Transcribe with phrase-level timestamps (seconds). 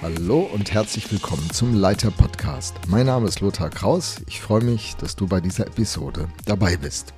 [0.00, 2.76] Hallo und herzlich willkommen zum Leiter Podcast.
[2.86, 4.22] Mein Name ist Lothar Kraus.
[4.28, 7.12] Ich freue mich, dass du bei dieser Episode dabei bist.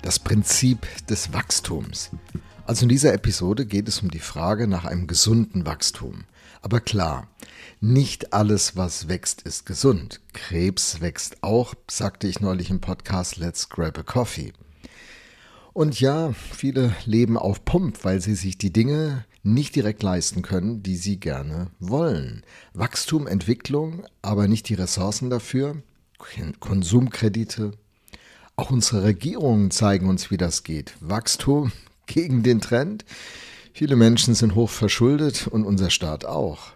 [0.00, 2.10] Das Prinzip des Wachstums.
[2.64, 6.24] Also in dieser Episode geht es um die Frage nach einem gesunden Wachstum.
[6.62, 7.26] Aber klar,
[7.80, 10.20] nicht alles, was wächst, ist gesund.
[10.32, 14.52] Krebs wächst auch, sagte ich neulich im Podcast Let's Grab a Coffee.
[15.72, 20.84] Und ja, viele leben auf Pump, weil sie sich die Dinge nicht direkt leisten können,
[20.84, 22.44] die sie gerne wollen.
[22.74, 25.82] Wachstum, Entwicklung, aber nicht die Ressourcen dafür.
[26.60, 27.72] Konsumkredite.
[28.54, 30.94] Auch unsere Regierungen zeigen uns, wie das geht.
[31.00, 31.72] Wachstum
[32.12, 33.04] gegen den Trend.
[33.72, 36.72] Viele Menschen sind hoch verschuldet und unser Staat auch.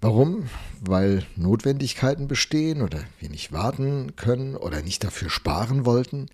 [0.00, 0.50] Warum?
[0.80, 6.26] Weil Notwendigkeiten bestehen oder wir nicht warten können oder nicht dafür sparen wollten.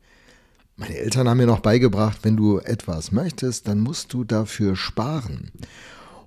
[0.76, 5.52] Meine Eltern haben mir noch beigebracht, wenn du etwas möchtest, dann musst du dafür sparen.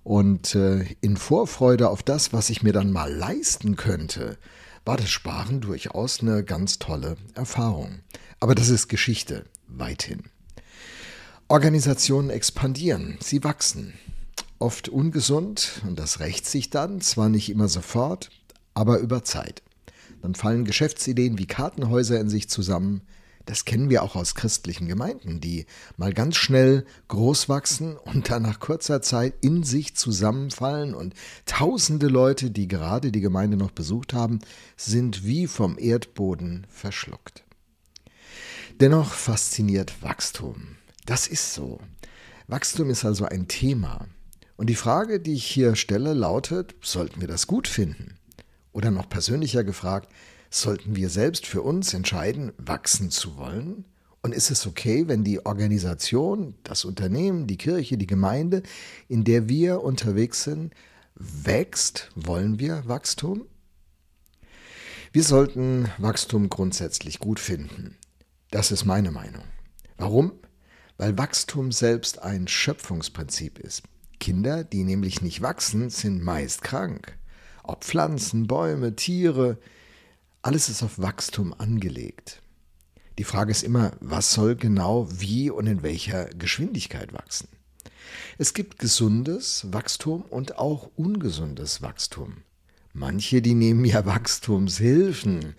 [0.03, 4.37] Und äh, in Vorfreude auf das, was ich mir dann mal leisten könnte,
[4.85, 7.99] war das Sparen durchaus eine ganz tolle Erfahrung.
[8.39, 10.23] Aber das ist Geschichte, weithin.
[11.47, 13.93] Organisationen expandieren, sie wachsen.
[14.59, 18.29] Oft ungesund und das rächt sich dann, zwar nicht immer sofort,
[18.73, 19.61] aber über Zeit.
[20.21, 23.01] Dann fallen Geschäftsideen wie Kartenhäuser in sich zusammen,
[23.45, 25.65] das kennen wir auch aus christlichen Gemeinden, die
[25.97, 31.13] mal ganz schnell groß wachsen und dann nach kurzer Zeit in sich zusammenfallen und
[31.45, 34.39] tausende Leute, die gerade die Gemeinde noch besucht haben,
[34.77, 37.43] sind wie vom Erdboden verschluckt.
[38.79, 40.77] Dennoch fasziniert Wachstum.
[41.05, 41.79] Das ist so.
[42.47, 44.07] Wachstum ist also ein Thema.
[44.55, 48.17] Und die Frage, die ich hier stelle, lautet, sollten wir das gut finden?
[48.71, 50.09] Oder noch persönlicher gefragt,
[50.55, 53.85] Sollten wir selbst für uns entscheiden, wachsen zu wollen?
[54.21, 58.61] Und ist es okay, wenn die Organisation, das Unternehmen, die Kirche, die Gemeinde,
[59.07, 60.71] in der wir unterwegs sind,
[61.15, 62.11] wächst?
[62.13, 63.47] Wollen wir Wachstum?
[65.11, 67.97] Wir sollten Wachstum grundsätzlich gut finden.
[68.51, 69.45] Das ist meine Meinung.
[69.97, 70.33] Warum?
[70.97, 73.83] Weil Wachstum selbst ein Schöpfungsprinzip ist.
[74.19, 77.17] Kinder, die nämlich nicht wachsen, sind meist krank.
[77.63, 79.57] Ob Pflanzen, Bäume, Tiere,
[80.41, 82.41] alles ist auf Wachstum angelegt.
[83.17, 87.47] Die Frage ist immer, was soll genau wie und in welcher Geschwindigkeit wachsen?
[88.37, 92.37] Es gibt gesundes Wachstum und auch ungesundes Wachstum.
[92.93, 95.55] Manche, die nehmen ja Wachstumshilfen,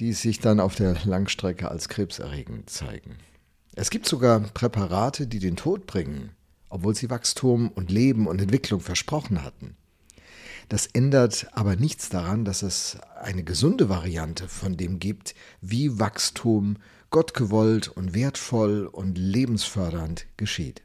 [0.00, 3.16] die sich dann auf der Langstrecke als krebserregend zeigen.
[3.74, 6.32] Es gibt sogar Präparate, die den Tod bringen,
[6.68, 9.76] obwohl sie Wachstum und Leben und Entwicklung versprochen hatten.
[10.68, 16.76] Das ändert aber nichts daran, dass es eine gesunde Variante von dem gibt, wie Wachstum
[17.08, 20.82] gottgewollt und wertvoll und lebensfördernd geschieht.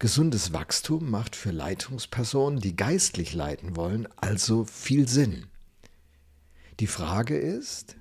[0.00, 5.46] Gesundes Wachstum macht für Leitungspersonen, die geistlich leiten wollen, also viel Sinn.
[6.78, 7.96] Die Frage ist,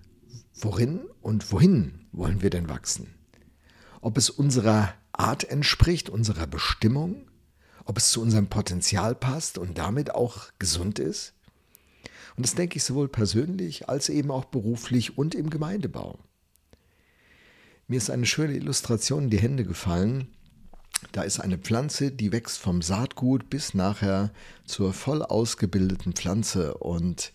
[0.55, 3.16] worin und wohin wollen wir denn wachsen?
[4.02, 7.28] Ob es unserer Art entspricht, unserer Bestimmung,
[7.85, 11.34] ob es zu unserem Potenzial passt und damit auch gesund ist.
[12.35, 16.19] Und das denke ich sowohl persönlich als eben auch beruflich und im Gemeindebau.
[17.88, 20.28] Mir ist eine schöne Illustration in die Hände gefallen.
[21.14, 24.31] Da ist eine Pflanze, die wächst vom Saatgut bis nachher
[24.66, 26.75] zur voll ausgebildeten Pflanze.
[26.75, 27.31] Und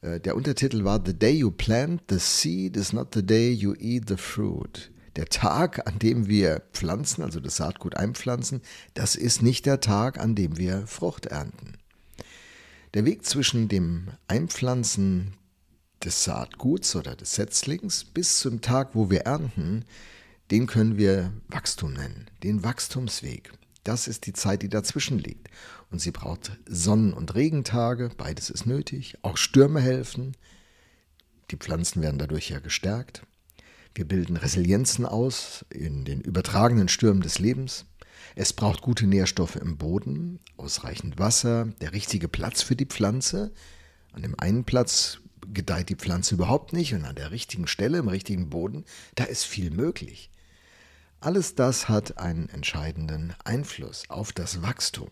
[0.00, 3.74] äh, der Untertitel war The day you plant the seed is not the day you
[3.74, 8.62] eat the fruit der Tag, an dem wir pflanzen, also das Saatgut einpflanzen,
[8.94, 11.74] das ist nicht der Tag, an dem wir Frucht ernten.
[12.94, 15.34] Der Weg zwischen dem Einpflanzen
[16.02, 19.84] des Saatguts oder des Setzlings bis zum Tag, wo wir ernten,
[20.50, 23.52] den können wir Wachstum nennen, den Wachstumsweg.
[23.84, 25.48] Das ist die Zeit, die dazwischen liegt.
[25.90, 29.16] Und sie braucht Sonnen- und Regentage, beides ist nötig.
[29.22, 30.36] Auch Stürme helfen.
[31.50, 33.22] Die Pflanzen werden dadurch ja gestärkt.
[33.94, 37.86] Wir bilden Resilienzen aus in den übertragenen Stürmen des Lebens.
[38.36, 43.52] Es braucht gute Nährstoffe im Boden, ausreichend Wasser, der richtige Platz für die Pflanze.
[44.12, 45.18] An dem einen Platz
[45.52, 48.84] gedeiht die Pflanze überhaupt nicht und an der richtigen Stelle, im richtigen Boden,
[49.16, 50.30] da ist viel möglich.
[51.18, 55.10] Alles das hat einen entscheidenden Einfluss auf das Wachstum.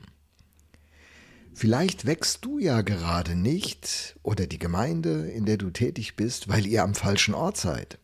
[1.53, 6.67] Vielleicht wächst du ja gerade nicht oder die Gemeinde, in der du tätig bist, weil
[6.67, 7.99] ihr am falschen Ort seid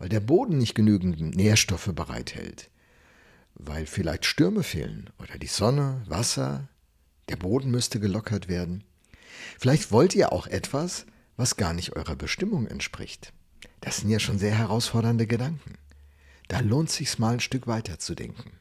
[0.00, 2.70] weil der Boden nicht genügend Nährstoffe bereithält,
[3.54, 6.68] weil vielleicht Stürme fehlen oder die Sonne, Wasser,
[7.28, 8.82] der Boden müsste gelockert werden.
[9.58, 11.04] Vielleicht wollt ihr auch etwas,
[11.36, 13.32] was gar nicht eurer Bestimmung entspricht.
[13.82, 15.74] Das sind ja schon sehr herausfordernde Gedanken.
[16.48, 18.52] Da lohnt sich's mal ein Stück weiter zu denken.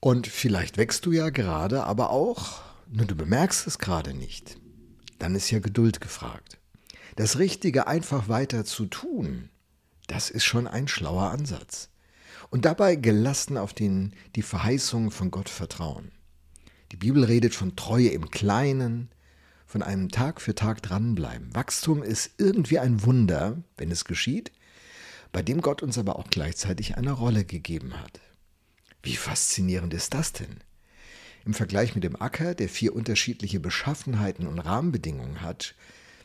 [0.00, 4.56] Und vielleicht wächst du ja gerade aber auch nur du bemerkst es gerade nicht,
[5.18, 6.56] dann ist ja Geduld gefragt.
[7.16, 9.50] Das Richtige einfach weiter zu tun,
[10.08, 11.90] das ist schon ein schlauer Ansatz.
[12.50, 16.10] Und dabei gelassen auf den, die Verheißungen von Gott vertrauen.
[16.90, 19.10] Die Bibel redet von Treue im Kleinen,
[19.66, 21.54] von einem Tag für Tag dranbleiben.
[21.54, 24.50] Wachstum ist irgendwie ein Wunder, wenn es geschieht,
[25.30, 28.20] bei dem Gott uns aber auch gleichzeitig eine Rolle gegeben hat.
[29.02, 30.60] Wie faszinierend ist das denn?
[31.44, 35.74] Im Vergleich mit dem Acker, der vier unterschiedliche Beschaffenheiten und Rahmenbedingungen hat,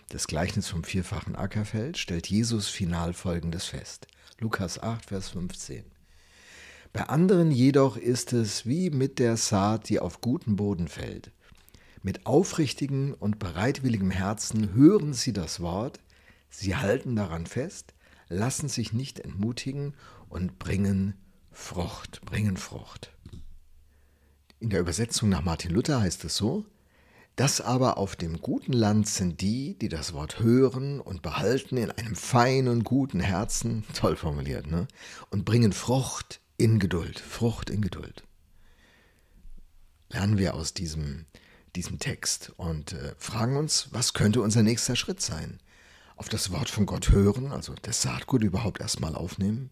[0.09, 4.07] das Gleichnis vom vierfachen Ackerfeld, stellt Jesus final Folgendes fest.
[4.39, 5.85] Lukas 8, Vers 15.
[6.91, 11.31] Bei anderen jedoch ist es wie mit der Saat, die auf guten Boden fällt.
[12.03, 15.99] Mit aufrichtigem und bereitwilligem Herzen hören sie das Wort,
[16.49, 17.93] sie halten daran fest,
[18.29, 19.95] lassen sich nicht entmutigen
[20.29, 21.15] und bringen
[21.51, 23.11] Frucht, bringen Frucht.
[24.59, 26.65] In der Übersetzung nach Martin Luther heißt es so,
[27.35, 31.89] das aber auf dem guten Land sind die, die das Wort hören und behalten in
[31.89, 34.87] einem feinen, guten Herzen, toll formuliert, ne?
[35.31, 38.23] und bringen Frucht in Geduld, Frucht in Geduld.
[40.09, 41.25] Lernen wir aus diesem,
[41.75, 45.59] diesem Text und äh, fragen uns, was könnte unser nächster Schritt sein?
[46.15, 49.71] Auf das Wort von Gott hören, also das Saatgut überhaupt erstmal aufnehmen,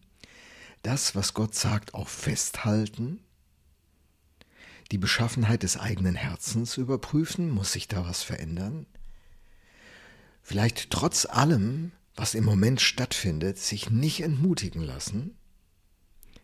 [0.82, 3.20] das, was Gott sagt, auch festhalten,
[4.92, 7.50] die Beschaffenheit des eigenen Herzens überprüfen?
[7.50, 8.86] Muss sich da was verändern?
[10.42, 15.34] Vielleicht trotz allem, was im Moment stattfindet, sich nicht entmutigen lassen?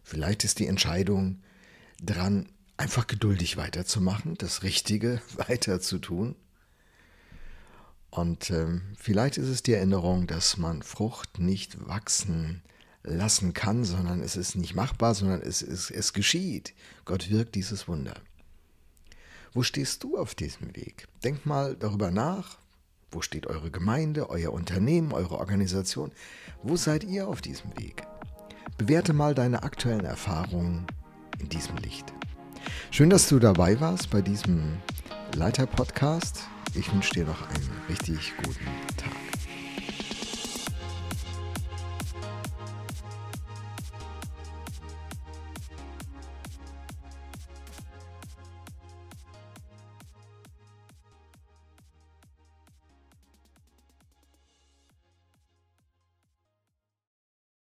[0.02, 1.42] Vielleicht ist die Entscheidung
[2.02, 2.48] dran,
[2.78, 6.34] einfach geduldig weiterzumachen, das Richtige weiter zu tun.
[8.10, 12.62] Und ähm, vielleicht ist es die Erinnerung, dass man Frucht nicht wachsen
[13.02, 16.74] lassen kann, sondern es ist nicht machbar, sondern es, es, es geschieht.
[17.04, 18.14] Gott wirkt dieses Wunder.
[19.52, 21.08] Wo stehst du auf diesem Weg?
[21.24, 22.58] Denk mal darüber nach.
[23.10, 26.12] Wo steht eure Gemeinde, euer Unternehmen, eure Organisation?
[26.62, 28.02] Wo seid ihr auf diesem Weg?
[28.76, 30.86] Bewerte mal deine aktuellen Erfahrungen
[31.38, 32.12] in diesem Licht.
[32.90, 34.76] Schön, dass du dabei warst bei diesem
[35.34, 36.42] Leiter-Podcast.
[36.74, 38.66] Ich wünsche dir noch einen richtig guten